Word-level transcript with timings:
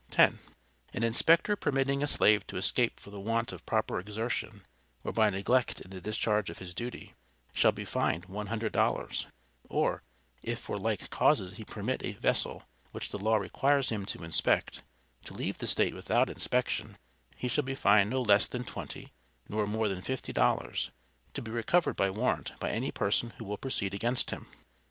(10.) 0.09 0.39
An 0.95 1.03
inspector 1.03 1.55
permitting 1.55 2.01
a 2.01 2.07
slave 2.07 2.47
to 2.47 2.57
escape 2.57 2.99
for 2.99 3.11
the 3.11 3.19
want 3.19 3.51
of 3.51 3.63
proper 3.67 3.99
exertion, 3.99 4.65
or 5.03 5.11
by 5.13 5.29
neglect 5.29 5.79
in 5.79 5.91
the 5.91 6.01
discharge 6.01 6.49
of 6.49 6.57
his 6.57 6.73
duty, 6.73 7.13
shall 7.53 7.71
be 7.71 7.85
fined 7.85 8.25
One 8.25 8.47
Hundred 8.47 8.71
Dollars; 8.71 9.27
or 9.69 10.01
if 10.41 10.57
for 10.57 10.77
like 10.77 11.11
causes 11.11 11.57
he 11.57 11.63
permit 11.63 12.03
a 12.03 12.13
vessel, 12.13 12.63
which 12.89 13.09
the 13.09 13.19
law 13.19 13.35
requires 13.35 13.89
him 13.89 14.07
to 14.07 14.23
inspect, 14.23 14.81
to 15.25 15.35
leave 15.35 15.59
the 15.59 15.67
state 15.67 15.93
without 15.93 16.31
inspection, 16.31 16.97
he 17.35 17.47
shall 17.47 17.63
be 17.63 17.75
fined 17.75 18.09
not 18.09 18.25
less 18.25 18.47
than 18.47 18.63
twenty, 18.63 19.11
nor 19.49 19.67
more 19.67 19.87
than 19.87 20.01
fifty 20.01 20.33
dollars, 20.33 20.89
to 21.35 21.43
be 21.43 21.51
recovered 21.51 21.95
by 21.95 22.09
warrant 22.09 22.53
by 22.59 22.71
any 22.71 22.89
person 22.89 23.33
who 23.37 23.45
will 23.45 23.55
proceed 23.55 23.93
against 23.93 24.31
him. 24.31 24.47